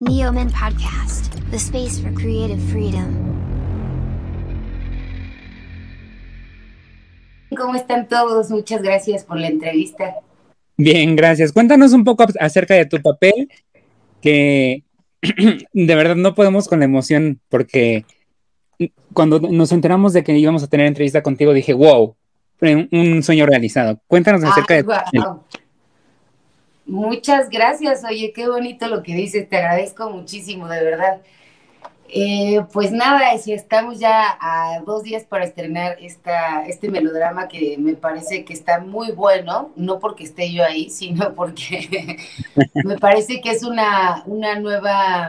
[0.00, 3.16] Neoman Podcast, the space for creative freedom.
[7.56, 8.48] ¿Cómo están todos?
[8.48, 10.14] Muchas gracias por la entrevista.
[10.76, 11.52] Bien, gracias.
[11.52, 13.48] Cuéntanos un poco acerca de tu papel,
[14.22, 14.84] que
[15.72, 18.04] de verdad no podemos con la emoción, porque
[19.12, 22.14] cuando nos enteramos de que íbamos a tener entrevista contigo, dije, wow,
[22.92, 24.00] un sueño realizado.
[24.06, 24.82] Cuéntanos acerca de...
[24.82, 25.42] Wow.
[26.88, 31.20] Muchas gracias, oye, qué bonito lo que dices, te agradezco muchísimo, de verdad.
[32.08, 37.76] Eh, pues nada, si estamos ya a dos días para estrenar esta, este melodrama que
[37.78, 42.16] me parece que está muy bueno, no porque esté yo ahí, sino porque
[42.84, 45.28] me parece que es una, una nueva,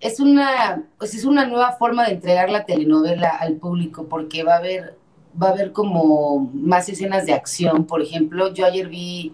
[0.00, 4.54] es una, pues es una nueva forma de entregar la telenovela al público, porque va
[4.54, 4.98] a haber,
[5.40, 7.84] va a haber como más escenas de acción.
[7.84, 9.32] Por ejemplo, yo ayer vi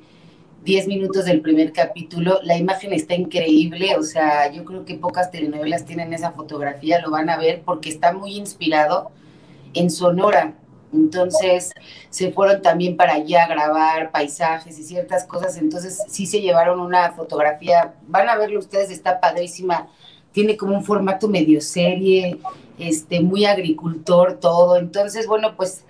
[0.64, 2.38] 10 minutos del primer capítulo.
[2.42, 7.10] La imagen está increíble, o sea, yo creo que pocas telenovelas tienen esa fotografía, lo
[7.10, 9.10] van a ver porque está muy inspirado
[9.74, 10.54] en Sonora.
[10.92, 11.72] Entonces
[12.10, 15.56] se fueron también para allá a grabar paisajes y ciertas cosas.
[15.56, 17.94] Entonces sí se llevaron una fotografía.
[18.06, 19.88] Van a verlo ustedes, está padrísima.
[20.32, 22.38] Tiene como un formato medio serie,
[22.78, 24.76] este, muy agricultor todo.
[24.76, 25.84] Entonces, bueno, pues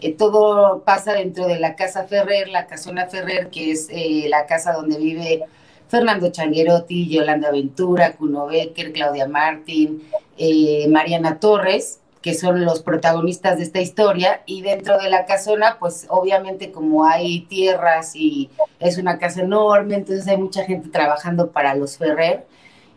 [0.00, 4.46] eh, todo pasa dentro de la Casa Ferrer, la Casona Ferrer, que es eh, la
[4.46, 5.44] casa donde vive
[5.88, 10.02] Fernando Changuerotti, Yolanda Ventura, Cuno Becker, Claudia Martín,
[10.36, 14.42] eh, Mariana Torres, que son los protagonistas de esta historia.
[14.44, 19.94] Y dentro de la casona, pues obviamente como hay tierras y es una casa enorme,
[19.94, 22.46] entonces hay mucha gente trabajando para los Ferrer.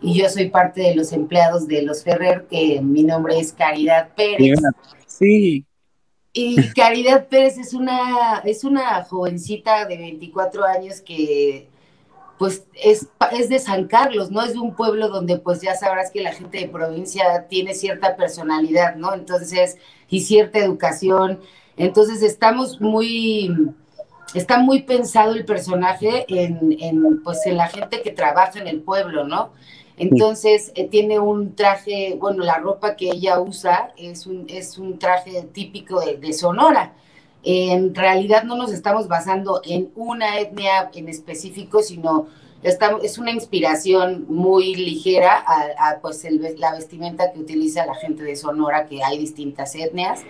[0.02, 4.10] Y yo soy parte de los empleados de los Ferrer, que mi nombre es Caridad
[4.16, 4.60] Pérez.
[5.06, 5.66] Sí,
[6.34, 11.70] y Caridad Pérez es una, es una jovencita de 24 años que
[12.38, 14.42] pues es, es de San Carlos, ¿no?
[14.42, 18.16] Es de un pueblo donde pues ya sabrás que la gente de provincia tiene cierta
[18.16, 19.14] personalidad, ¿no?
[19.14, 19.78] Entonces,
[20.10, 21.42] y cierta educación.
[21.76, 23.54] Entonces estamos muy,
[24.34, 28.80] está muy pensado el personaje en, en, pues en la gente que trabaja en el
[28.82, 29.52] pueblo, ¿no?
[30.00, 34.98] Entonces eh, tiene un traje, bueno, la ropa que ella usa es un, es un
[34.98, 36.94] traje típico de, Sonora.
[37.44, 42.28] En realidad no nos estamos basando en una etnia en específico, sino
[42.64, 46.26] estamos, es una inspiración muy ligera a, pues
[46.58, 50.22] la vestimenta que utiliza la gente de Sonora, que hay distintas etnias.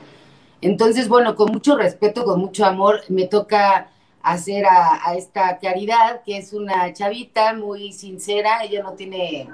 [0.62, 3.92] Entonces, bueno, con mucho respeto, con mucho amor, me toca
[4.32, 9.50] hacer a, esta Caridad, que es una chavita muy sincera, ella no tiene,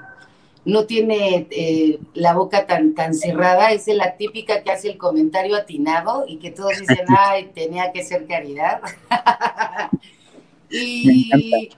[0.64, 5.56] no tiene eh, la boca tan, tan cerrada, es la típica que hace el comentario
[5.56, 8.80] atinado y que todos dicen, ay, tenía que ser Caridad.
[10.70, 11.70] y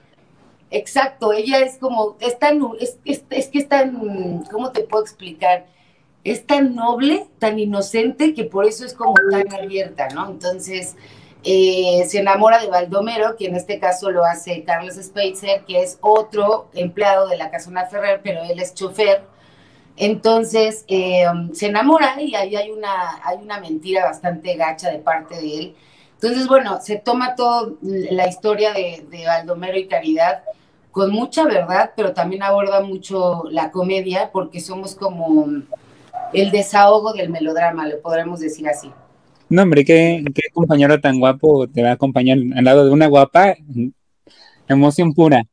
[0.71, 5.03] exacto, ella es como, es tan, es, es, es que es tan, ¿cómo te puedo
[5.03, 5.67] explicar?
[6.23, 10.29] Es tan noble, tan inocente, que por eso es como tan abierta, ¿no?
[10.29, 10.95] Entonces,
[11.43, 15.97] eh, se enamora de Baldomero, que en este caso lo hace Carlos Speitzer, que es
[16.01, 19.23] otro empleado de la Casona Ferrer, pero él es chofer.
[19.95, 25.35] Entonces eh, se enamora y ahí hay una, hay una mentira bastante gacha de parte
[25.35, 25.75] de él.
[26.21, 30.43] Entonces, bueno, se toma toda la historia de, de Baldomero y Caridad
[30.91, 35.47] con mucha verdad, pero también aborda mucho la comedia, porque somos como
[36.33, 38.91] el desahogo del melodrama, lo podremos decir así.
[39.49, 40.23] No, hombre, qué,
[40.53, 43.55] compañero tan guapo te va a acompañar al lado de una guapa.
[44.67, 45.43] Emoción pura.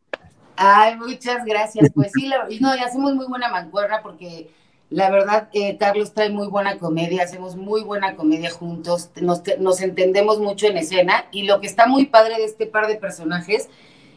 [0.57, 1.91] Ay, muchas gracias.
[1.95, 4.51] Pues sí, y no, hacemos muy buena mancuerna porque
[4.91, 9.11] la verdad, eh, Carlos trae muy buena comedia, hacemos muy buena comedia juntos,
[9.59, 12.97] nos entendemos mucho en escena y lo que está muy padre de este par de
[12.97, 13.69] personajes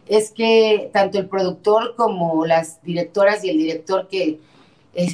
[0.08, 4.40] es que tanto el productor como las directoras y el director que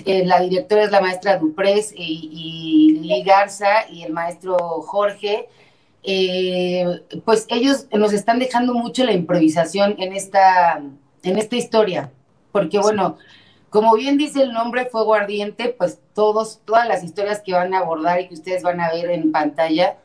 [0.06, 5.48] eh, la directora es la maestra Duprés y, y Lili Garza y el maestro Jorge.
[6.04, 6.86] Eh,
[7.26, 10.82] pues ellos nos están dejando mucho la improvisación en esta,
[11.24, 12.12] en esta historia,
[12.52, 13.18] porque bueno,
[13.72, 17.80] como bien dice el nombre Fuego Ardiente, pues todos, todas las historias que van a
[17.80, 19.98] abordar y que ustedes van a ver en pantalla,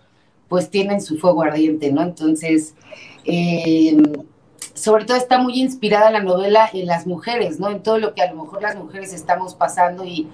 [0.49, 2.03] pues tienen su fuego ardiente, ¿no?
[2.03, 2.75] Entonces,
[3.25, 3.97] eh,
[4.75, 7.71] sobre todo está muy inspirada la novela en las mujeres, ¿no?
[7.71, 10.29] En todo lo que a lo mejor las mujeres estamos pasando y,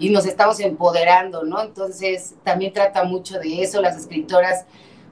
[0.00, 1.60] nos estamos empoderando, ¿no?
[1.62, 4.64] Entonces también trata mucho de eso, las escritoras,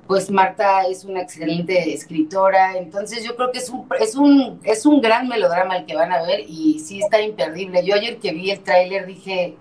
[0.06, 4.86] pues Marta es una excelente escritora, entonces yo creo que es un, es un, es
[4.86, 7.84] un gran melodrama el que van a ver y sí está imperdible.
[7.84, 9.56] Yo ayer que vi el tráiler dije,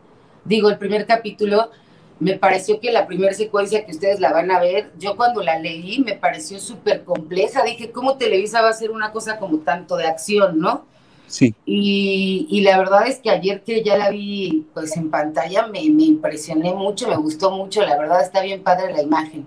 [0.45, 1.71] digo, el primer capítulo,
[2.19, 5.59] me pareció que la primera secuencia que ustedes la van a ver, yo cuando la
[5.59, 7.63] leí me pareció súper compleja.
[7.63, 10.85] Dije, ¿cómo Televisa va a hacer una cosa como tanto de acción, no?
[11.27, 11.53] Sí.
[11.65, 15.89] Y, y, la verdad es que ayer que ya la vi pues en pantalla me,
[15.89, 19.45] me, impresioné mucho, me gustó mucho, la verdad está bien padre la imagen.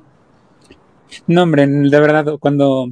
[1.26, 2.90] No, hombre, de verdad, cuando,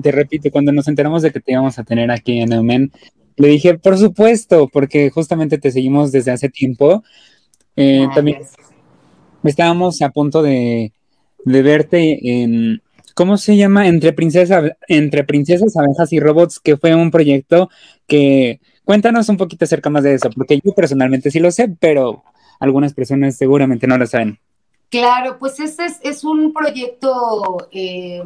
[0.00, 2.92] te repito, cuando nos enteramos de que te íbamos a tener aquí en Eumen,
[3.36, 7.02] le dije, por supuesto, porque justamente te seguimos desde hace tiempo.
[7.74, 8.42] Eh, ah, también
[9.48, 10.92] estábamos a punto de,
[11.44, 12.82] verte en,
[13.14, 13.86] ¿cómo se llama?
[13.86, 17.70] Entre, princesa, entre princesas, abejas y robots, que fue un proyecto
[18.06, 22.24] que cuéntanos un poquito acerca más de eso, porque yo personalmente sí lo sé, pero
[22.58, 24.38] algunas personas seguramente no lo saben.
[24.90, 28.22] Claro, pues este es, es un proyecto, eh,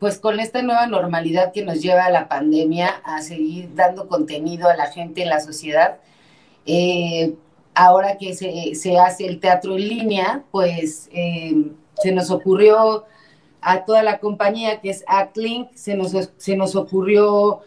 [0.00, 4.68] pues con esta nueva normalidad que nos lleva a la pandemia a seguir dando contenido
[4.68, 5.98] a la gente en la sociedad.
[6.66, 7.34] Eh,
[7.74, 11.72] ahora que se, se, hace el teatro en línea, pues eh,
[12.02, 13.04] se nos ocurrió
[13.60, 17.60] a toda la compañía que es ActLink, se nos, se nos ocurrió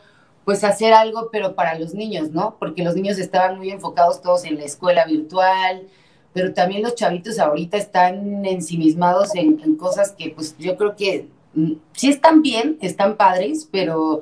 [0.46, 2.56] pues hacer algo, pero para los niños, ¿no?
[2.58, 5.88] Porque los niños estaban muy enfocados todos en la escuela virtual,
[6.32, 11.28] pero también los chavitos ahorita están ensimismados en, en cosas que pues yo creo que
[11.54, 14.22] mm, sí están bien, están padres, pero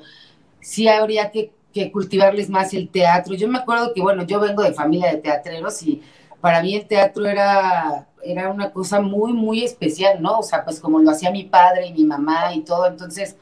[0.62, 3.36] sí habría que, que cultivarles más el teatro.
[3.36, 6.02] Yo me acuerdo que, bueno, yo vengo de familia de teatreros y
[6.40, 10.40] para mí el teatro era, era una cosa muy, muy especial, ¿no?
[10.40, 13.36] O sea, pues como lo hacía mi padre y mi mamá y todo, entonces,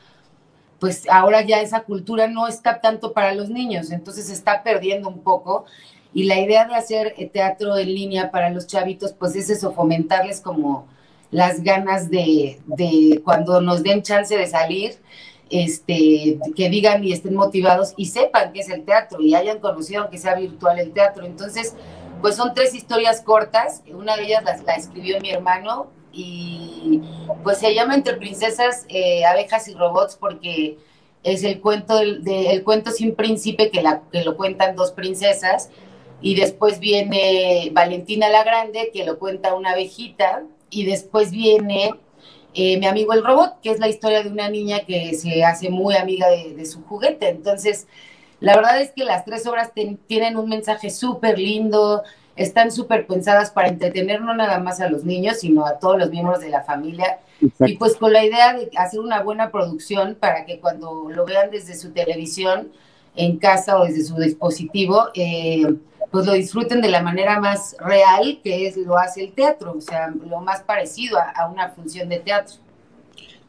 [0.80, 5.10] pues ahora ya esa cultura no está tanto para los niños, entonces se está perdiendo
[5.10, 5.66] un poco.
[6.12, 9.74] Y la idea de hacer eh, teatro en línea para los chavitos, pues es eso,
[9.74, 10.88] fomentarles como
[11.30, 14.96] las ganas de, de cuando nos den chance de salir,
[15.50, 20.04] este, que digan y estén motivados y sepan qué es el teatro y hayan conocido,
[20.04, 21.25] aunque sea virtual, el teatro.
[21.25, 21.75] Entonces,
[22.22, 27.01] pues son tres historias cortas, una de ellas la, escribió mi hermano y
[27.44, 30.78] pues se llama Entre Princesas, eh, Abejas y Robots porque
[31.24, 35.69] es el cuento, de, cuento sin príncipe que, la, que lo cuentan dos princesas.
[36.22, 40.44] Y después viene Valentina la Grande que lo cuenta una abejita.
[40.69, 41.94] Y después viene
[42.54, 45.70] eh, mi amigo el robot, que es la historia de una niña que se hace
[45.70, 47.30] muy amiga de, de su juguete.
[47.30, 47.88] Entonces,
[48.40, 49.72] la verdad es que las tres obras
[50.08, 52.04] tienen un mensaje súper lindo,
[52.36, 56.10] están súper pensadas para entretener no nada más a los niños, sino a todos los
[56.10, 57.20] miembros de la familia.
[57.60, 61.52] Y pues con la idea de hacer una buena producción para que cuando lo vean
[61.52, 62.72] desde su televisión,
[63.16, 65.76] en casa o desde su dispositivo, eh,
[66.13, 69.81] pues lo disfruten de la manera más real que es lo hace el teatro, o
[69.81, 72.57] sea, lo más parecido a, a una función de teatro.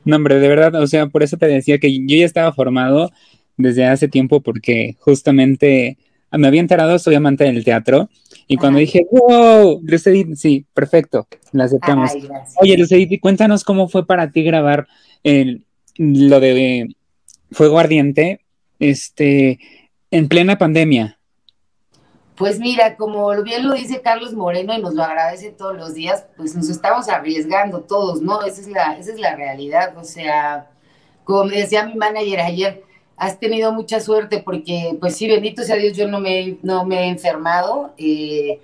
[0.03, 3.13] No, hombre, de verdad, o sea, por eso te decía que yo ya estaba formado
[3.59, 5.99] desde hace tiempo porque justamente
[6.33, 8.09] me había enterado, soy amante del teatro,
[8.47, 12.13] y cuando dije, wow, Lucedit, sí, perfecto, la aceptamos.
[12.63, 14.87] Oye, Lucedit, cuéntanos cómo fue para ti grabar
[15.23, 15.65] el,
[15.99, 16.89] lo de
[17.51, 18.41] Fuego Ardiente
[18.79, 19.59] este,
[20.11, 21.19] en plena pandemia.
[22.37, 26.27] Pues mira, como bien lo dice Carlos Moreno y nos lo agradece todos los días,
[26.37, 28.43] pues nos estamos arriesgando todos, ¿no?
[28.43, 30.69] Esa es la, esa es la realidad, o sea,
[31.23, 32.85] como decía mi manager ayer,
[33.17, 37.05] has tenido mucha suerte porque, pues sí, bendito sea Dios, yo no me, no me
[37.05, 37.93] he enfermado.
[37.99, 38.61] Eh,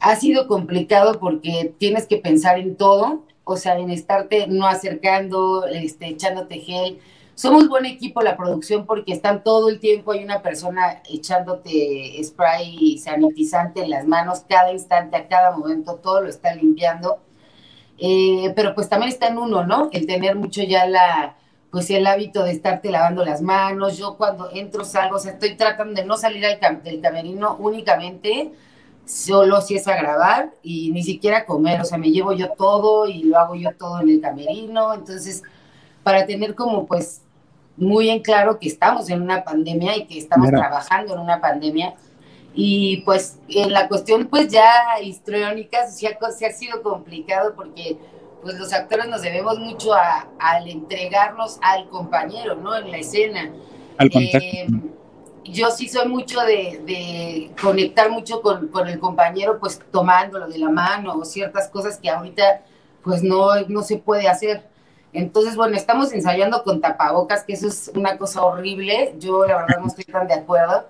[0.00, 5.66] ha sido complicado porque tienes que pensar en todo, o sea, en estarte no acercando,
[5.66, 6.98] este, echándote gel.
[7.34, 12.98] Somos buen equipo la producción porque están todo el tiempo, hay una persona echándote spray
[12.98, 17.18] sanitizante en las manos cada instante, a cada momento, todo lo está limpiando.
[17.98, 19.88] Eh, pero pues también está en uno, ¿no?
[19.92, 21.36] El tener mucho ya la,
[21.70, 23.96] pues el hábito de estarte lavando las manos.
[23.96, 26.44] Yo cuando entro, salgo, o sea, estoy tratando de no salir
[26.82, 28.52] del camerino únicamente,
[29.04, 33.06] solo si es a grabar y ni siquiera comer, o sea, me llevo yo todo
[33.06, 34.94] y lo hago yo todo en el camerino.
[34.94, 35.42] Entonces,
[36.10, 37.22] para tener como pues
[37.76, 41.94] muy en claro que estamos en una pandemia y que estamos trabajando en una pandemia.
[42.52, 46.08] Y pues en la cuestión pues ya histriónica se
[46.46, 47.96] ha sido complicado porque
[48.42, 52.76] pues los actores nos debemos mucho a, al entregarnos al compañero, ¿no?
[52.76, 53.52] En la escena.
[53.96, 54.66] Al eh,
[55.44, 60.58] yo sí soy mucho de, de conectar mucho con, con, el compañero, pues tomándolo de
[60.58, 62.64] la mano o ciertas cosas que ahorita
[63.04, 64.69] pues no, no se puede hacer.
[65.12, 69.14] Entonces, bueno, estamos ensayando con tapabocas, que eso es una cosa horrible.
[69.18, 70.86] Yo la verdad no estoy tan de acuerdo.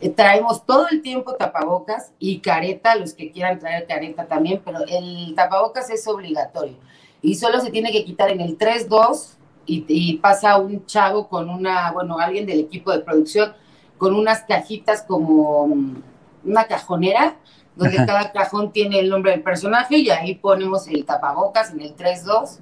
[0.00, 4.80] Eh, traemos todo el tiempo tapabocas y careta, los que quieran traer careta también, pero
[4.86, 6.76] el tapabocas es obligatorio
[7.22, 9.32] y solo se tiene que quitar en el 3-2
[9.68, 13.52] y, pasa un chavo con una, bueno, alguien del equipo de producción
[13.98, 16.02] con unas cajitas como mm,
[16.44, 17.36] una cajonera,
[17.74, 21.96] donde cada cajón tiene el nombre del personaje y ahí ponemos el tapabocas en el
[21.96, 22.58] 3-2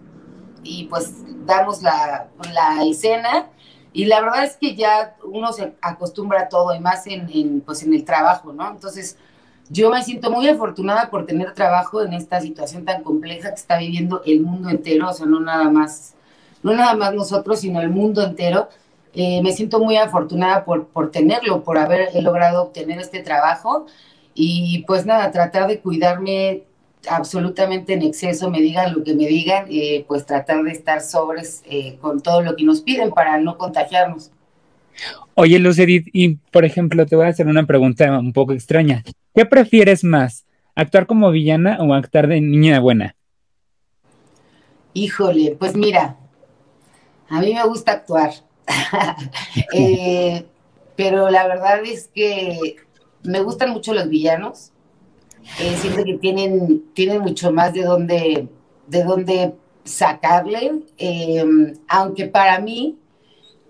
[0.65, 1.13] y pues
[1.47, 3.51] damos la, la escena
[3.93, 7.61] Y la verdad es que ya uno se acostumbra a todo y más en, en,
[7.61, 8.69] pues en el trabajo, ¿no?
[8.71, 9.17] Entonces,
[9.69, 13.79] yo me siento muy afortunada por tener trabajo en esta situación tan compleja que está
[13.79, 16.15] viviendo el mundo entero, o sea, no nada más,
[16.63, 18.69] no nada más nosotros, sino el mundo entero.
[19.15, 23.87] Eh, me siento muy afortunada por, por tenerlo, por haber logrado obtener este trabajo
[24.35, 26.65] y pues nada, tratar de cuidarme
[27.09, 31.63] absolutamente en exceso, me digan lo que me digan, eh, pues tratar de estar sobres
[31.67, 34.31] eh, con todo lo que nos piden para no contagiarnos.
[35.35, 39.03] Oye, Luz Edith, y por ejemplo, te voy a hacer una pregunta un poco extraña.
[39.35, 40.45] ¿Qué prefieres más?
[40.77, 43.17] ¿Actuar como villana o actuar de niña buena?
[44.93, 46.17] Híjole, pues mira,
[47.29, 48.33] a mí me gusta actuar,
[49.75, 50.45] eh,
[50.97, 52.77] pero la verdad es que
[53.25, 54.71] me gustan mucho los villanos.
[55.61, 58.49] Eh, siento que tienen, tienen mucho más de dónde,
[58.87, 61.45] de dónde sacarle, eh,
[61.89, 62.99] aunque para mí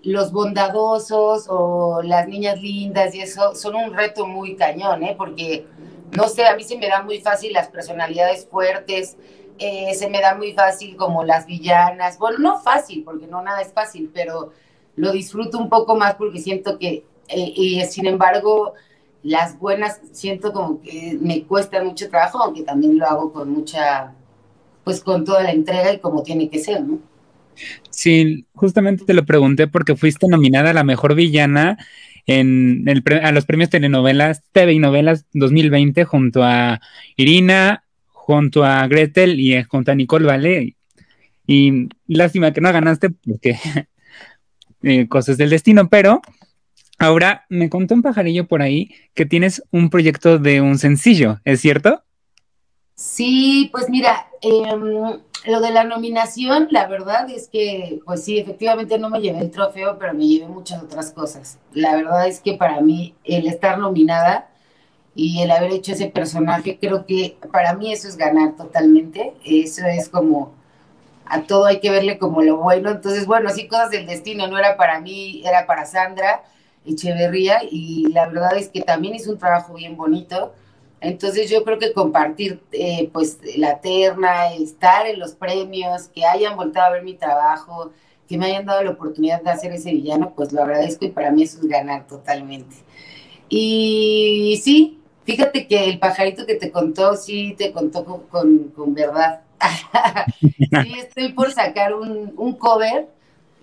[0.04, 5.14] los bondadosos o las niñas lindas y eso son un reto muy cañón, ¿eh?
[5.16, 5.66] Porque,
[6.12, 9.16] no sé, a mí se me da muy fácil las personalidades fuertes,
[9.58, 13.62] eh, se me da muy fácil como las villanas, bueno, no fácil, porque no nada
[13.62, 14.52] es fácil, pero
[14.96, 18.74] lo disfruto un poco más porque siento que, eh, y sin embargo,
[19.24, 24.12] las buenas siento como que me cuesta mucho trabajo, aunque también lo hago con mucha,
[24.84, 26.98] pues con toda la entrega y como tiene que ser, ¿no?
[27.90, 31.78] Sí, justamente te lo pregunté porque fuiste nominada a la mejor villana
[32.26, 36.80] en el, a los premios telenovelas, TV y novelas 2020 junto a
[37.16, 40.76] Irina, junto a Gretel y eh, junto a Nicole Vale.
[41.46, 43.58] Y lástima que no ganaste porque
[44.82, 46.20] eh, cosas del destino, pero
[46.98, 51.60] ahora me contó un pajarillo por ahí que tienes un proyecto de un sencillo, ¿es
[51.60, 52.02] cierto?
[52.94, 54.62] Sí, pues mira, eh,
[55.46, 59.50] lo de la nominación, la verdad es que, pues sí, efectivamente no me llevé el
[59.50, 61.58] trofeo, pero me llevé muchas otras cosas.
[61.72, 64.48] La verdad es que para mí el estar nominada
[65.14, 69.34] y el haber hecho ese personaje, creo que para mí eso es ganar totalmente.
[69.44, 70.54] Eso es como,
[71.26, 72.90] a todo hay que verle como lo bueno.
[72.90, 76.42] Entonces, bueno, sí, cosas del destino, no era para mí, era para Sandra
[76.86, 80.52] Echeverría y la verdad es que también hizo un trabajo bien bonito
[81.04, 86.56] entonces yo creo que compartir eh, pues la terna, estar en los premios, que hayan
[86.56, 87.92] voltado a ver mi trabajo,
[88.26, 91.30] que me hayan dado la oportunidad de hacer ese villano, pues lo agradezco y para
[91.30, 92.74] mí eso es ganar totalmente.
[93.50, 99.42] Y sí, fíjate que el pajarito que te contó, sí te contó con, con, verdad.
[100.40, 103.08] sí, estoy por sacar un, un cover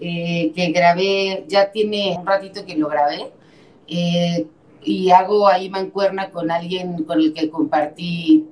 [0.01, 3.31] eh, que grabé, ya tiene un ratito que lo grabé.
[3.87, 4.47] Eh,
[4.83, 8.47] y hago ahí mancuerna con alguien con el que compartí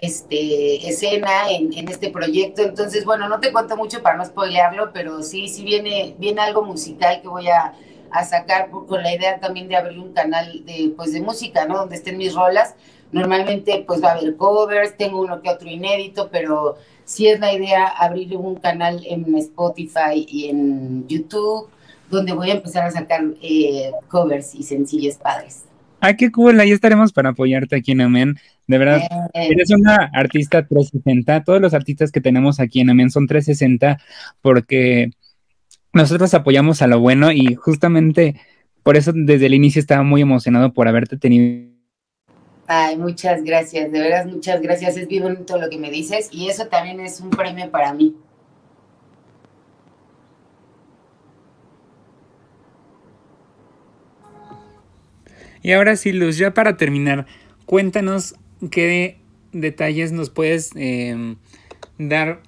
[0.00, 2.62] este, escena en, en, este proyecto.
[2.62, 6.62] Entonces, bueno, no te cuento mucho para no spoilearlo, pero sí, sí viene, viene algo
[6.62, 7.74] musical que voy a,
[8.10, 11.78] a sacar con la idea también de abrir un canal de, pues, de música, ¿no?
[11.78, 12.74] Donde estén mis rolas.
[13.12, 16.76] Normalmente, pues va a haber covers, tengo uno que otro inédito, pero
[17.06, 21.70] sí es la idea abrir un canal en Spotify y en YouTube
[22.10, 25.64] donde voy a empezar a sacar eh, covers y sencillos padres.
[26.00, 28.36] Ay, qué cool, ahí estaremos para apoyarte aquí en Amen.
[28.66, 29.00] De verdad,
[29.32, 31.42] eh, eres una artista 360.
[31.44, 33.98] Todos los artistas que tenemos aquí en Amen son 360
[34.42, 35.10] porque
[35.92, 38.38] nosotros apoyamos a lo bueno y justamente
[38.82, 41.75] por eso desde el inicio estaba muy emocionado por haberte tenido.
[42.68, 44.96] Ay, muchas gracias, de verdad, muchas gracias.
[44.96, 48.16] Es bien bonito lo que me dices y eso también es un premio para mí.
[55.62, 57.26] Y ahora sí, Luz, ya para terminar,
[57.66, 58.36] cuéntanos
[58.70, 59.20] qué
[59.52, 61.36] detalles nos puedes em,
[61.98, 62.40] dar,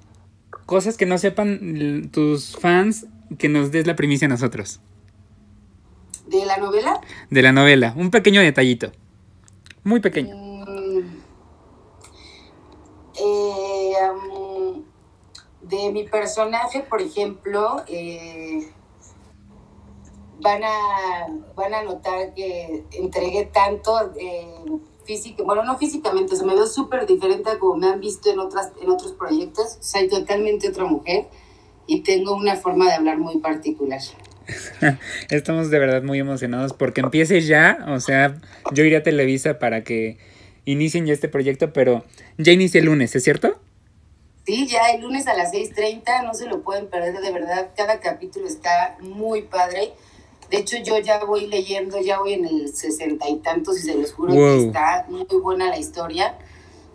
[0.66, 3.06] cosas que no sepan tus fans,
[3.38, 4.80] que nos des la primicia a nosotros.
[6.28, 7.00] ¿De la novela?
[7.30, 8.92] De la novela, un pequeño detallito.
[9.84, 10.34] Muy pequeño.
[10.36, 11.22] Mm,
[13.20, 13.94] eh,
[15.62, 18.70] de mi personaje, por ejemplo, eh,
[20.40, 24.64] van a, van a notar que entregué tanto eh,
[25.44, 28.72] bueno, no físicamente, se me veo súper diferente a como me han visto en, otras,
[28.80, 29.78] en otros proyectos.
[29.80, 31.28] Soy totalmente otra mujer
[31.86, 34.00] y tengo una forma de hablar muy particular.
[35.30, 38.36] Estamos de verdad muy emocionados porque empiece ya, o sea,
[38.72, 40.18] yo iré a Televisa para que
[40.64, 42.04] inicien ya este proyecto, pero
[42.36, 43.60] ya inicia el lunes, ¿es cierto?
[44.46, 48.00] Sí, ya el lunes a las 6.30, no se lo pueden perder, de verdad, cada
[48.00, 49.92] capítulo está muy padre.
[50.50, 53.94] De hecho, yo ya voy leyendo, ya voy en el sesenta y tantos y se
[53.94, 56.38] los juro que está muy buena la historia.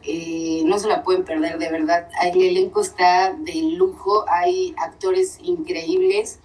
[0.03, 2.09] Eh, no se la pueden perder, de verdad.
[2.23, 6.39] El elenco está de lujo, hay actores increíbles.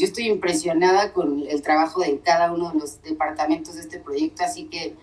[0.00, 4.42] Yo estoy impresionada con el trabajo de cada uno de los departamentos de este proyecto,
[4.42, 4.94] así que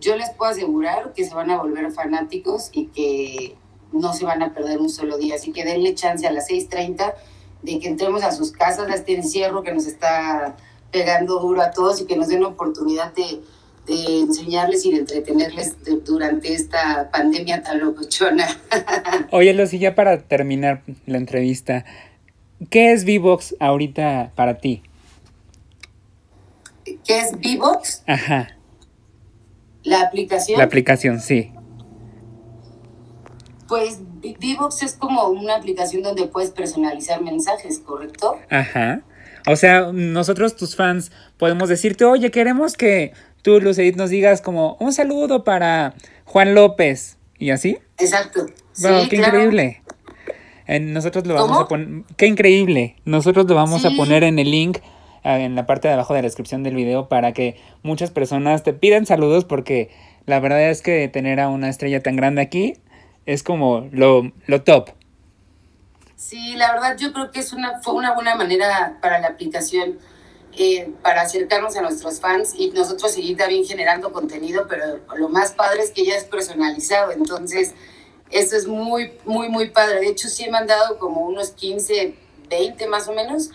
[0.00, 3.56] yo les puedo asegurar que se van a volver fanáticos y que
[3.90, 5.34] no se van a perder un solo día.
[5.34, 7.14] Así que denle chance a las 6.30
[7.62, 10.56] de que entremos a sus casas a este encierro que nos está
[10.92, 13.40] pegando duro a todos y que nos den oportunidad de,
[13.86, 15.74] de enseñarles y de entretenerles
[16.04, 18.46] durante esta pandemia tan locochona.
[19.32, 21.84] Oye, Lucy, ya para terminar la entrevista,
[22.70, 24.82] ¿qué es V-Box ahorita para ti?
[26.84, 28.02] ¿Qué es V-Box?
[28.06, 28.56] Ajá.
[29.82, 30.58] La aplicación.
[30.58, 31.52] La aplicación, sí.
[33.68, 38.38] Pues Vivox es como una aplicación donde puedes personalizar mensajes, ¿correcto?
[38.50, 39.02] Ajá.
[39.48, 44.76] O sea, nosotros tus fans podemos decirte, oye, queremos que tú, Lucedit, nos digas como
[44.80, 45.94] un saludo para
[46.24, 47.78] Juan López y así.
[47.98, 48.46] Exacto.
[48.78, 49.82] Wow, qué increíble.
[50.68, 52.96] Nosotros lo vamos a poner, qué increíble.
[53.04, 54.78] Nosotros lo vamos a poner en el link
[55.22, 58.62] ah, en la parte de abajo de la descripción del video para que muchas personas
[58.62, 59.90] te pidan saludos porque
[60.26, 62.74] la verdad es que tener a una estrella tan grande aquí
[63.26, 64.90] es como lo, lo top.
[66.16, 69.98] Sí, la verdad yo creo que es una, fue una buena manera para la aplicación
[70.58, 75.52] eh, para acercarnos a nuestros fans y nosotros seguir también generando contenido, pero lo más
[75.52, 77.74] padre es que ya es personalizado, entonces
[78.30, 80.00] eso es muy, muy, muy padre.
[80.00, 82.14] De hecho, sí he mandado como unos 15,
[82.48, 83.50] 20 más o menos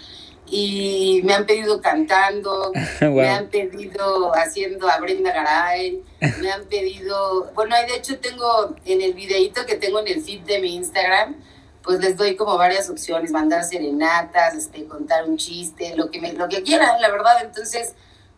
[0.51, 6.03] y me han pedido cantando, me han pedido haciendo a Brenda Garay,
[6.41, 10.41] me han pedido, bueno, de hecho tengo en el videito que tengo en el feed
[10.41, 11.37] de mi Instagram,
[11.83, 16.33] pues les doy como varias opciones, mandar serenatas, este, contar un chiste, lo que me,
[16.33, 17.93] lo que quieran, la verdad, entonces,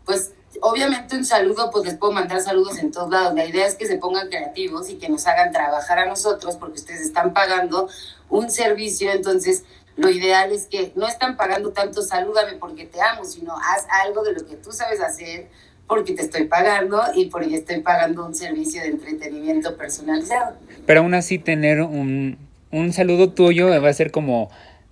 [0.05, 3.33] pues obviamente un saludo, pues les puedo mandar saludos en todos lados.
[3.35, 6.79] La idea es que se pongan creativos y que nos hagan trabajar a nosotros porque
[6.79, 7.87] ustedes están pagando
[8.29, 9.63] un servicio, entonces
[9.95, 14.23] lo ideal es que no están pagando tanto salúdame porque te amo, sino haz algo
[14.23, 15.47] de lo que tú sabes hacer
[15.87, 20.55] porque te estoy pagando y porque estoy pagando un servicio de entretenimiento personalizado.
[20.85, 22.37] Pero aún así tener un,
[22.71, 24.49] un saludo tuyo va a ser como,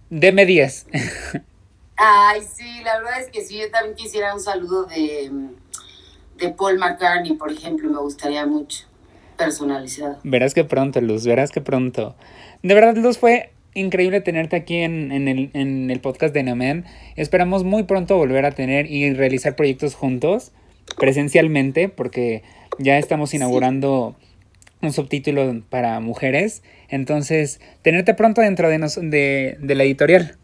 [0.10, 0.88] deme 10.
[2.04, 5.30] Ay, sí, la verdad es que sí, yo también quisiera un saludo de,
[6.40, 8.88] de Paul McCartney, por ejemplo, me gustaría mucho,
[9.38, 10.18] personalizado.
[10.24, 12.16] Verás que pronto, Luz, verás que pronto.
[12.64, 16.86] De verdad, Luz, fue increíble tenerte aquí en, el, en el podcast de Namen.
[17.18, 20.54] Esperamos muy pronto volver a tener y realizar proyectos juntos,
[20.98, 22.42] presencialmente, porque
[22.80, 24.16] ya estamos inaugurando
[24.82, 26.64] un subtítulo para mujeres.
[26.90, 30.40] Entonces, tenerte pronto dentro de, de, de la editorial.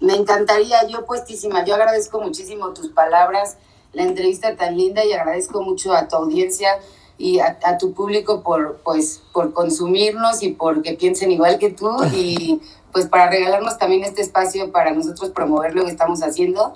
[0.00, 1.64] Me encantaría, yo puestísima.
[1.64, 3.56] Yo agradezco muchísimo tus palabras,
[3.92, 6.78] la entrevista tan linda y agradezco mucho a tu audiencia
[7.16, 12.60] y a, tu público por, pues, por consumirnos y porque piensen igual que tú y
[12.92, 16.74] pues para regalarnos también este espacio para nosotros promover lo que estamos haciendo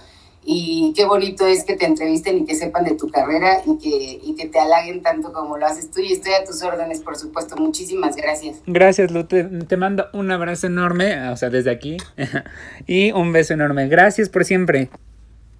[0.51, 4.19] y qué bonito es que te entrevisten y que sepan de tu carrera y que,
[4.25, 7.17] y que te halaguen tanto como lo haces tú y estoy a tus órdenes, por
[7.17, 7.55] supuesto.
[7.57, 8.57] Muchísimas gracias.
[8.67, 9.25] Gracias, Lu.
[9.25, 11.99] Te, te mando un abrazo enorme, o sea, desde aquí,
[12.87, 13.89] y un beso enorme.
[13.89, 14.89] Gracias por siempre.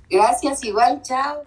[0.09, 1.43] Gracias, igual, chao.